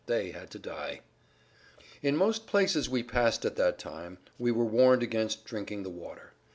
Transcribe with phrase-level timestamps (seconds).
[0.07, 1.01] They had to die.
[2.01, 5.91] [Pg 25]In most places we passed at that time we were warned against drinking the
[5.91, 6.33] water.